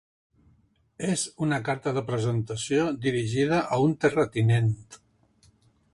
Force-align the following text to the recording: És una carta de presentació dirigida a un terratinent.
És 1.15 1.25
una 1.47 1.59
carta 1.67 1.93
de 1.99 2.03
presentació 2.09 2.87
dirigida 3.07 3.63
a 3.77 3.81
un 3.87 3.97
terratinent. 4.07 4.77